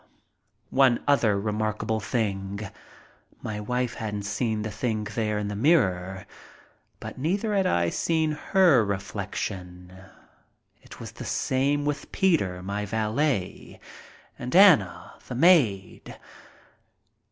One 0.71 1.03
other 1.07 1.39
remarkable 1.39 1.99
thing. 1.99 2.59
My 3.43 3.59
wife 3.59 3.93
hadn't 3.93 4.23
seen 4.23 4.63
the 4.63 4.71
thing 4.71 5.03
there 5.03 5.37
in 5.37 5.47
the 5.47 5.55
mirror, 5.55 6.25
but 6.99 7.19
neither 7.19 7.53
had 7.53 7.67
I 7.67 7.91
seen 7.91 8.31
her 8.31 8.83
reflection. 8.83 9.93
It 10.81 10.99
was 10.99 11.11
the 11.11 11.23
same 11.25 11.85
with 11.85 12.11
Peter, 12.11 12.63
my 12.63 12.83
valet, 12.83 13.79
and 14.39 14.55
Anna, 14.55 15.13
the 15.27 15.35
maid. 15.35 16.19